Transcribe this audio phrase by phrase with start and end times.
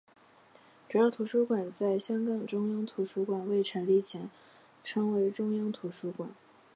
[0.89, 4.31] 主要图书馆在香港中央图书馆未成立前
[4.83, 6.27] 称为中央图书馆。